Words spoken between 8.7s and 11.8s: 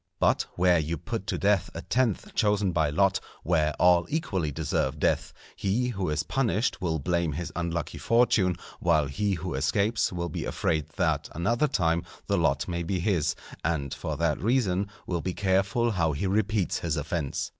while he who escapes will be afraid that another